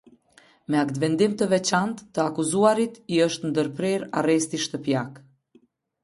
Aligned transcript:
Me 0.73 0.77
aktvendim 0.83 1.33
të 1.41 1.47
veçantë, 1.49 2.05
të 2.17 2.23
akuzuarit 2.23 2.97
i 3.17 3.19
është 3.25 3.51
ndërprerë 3.51 4.07
arresti 4.23 4.61
shtëpiak. 4.65 5.21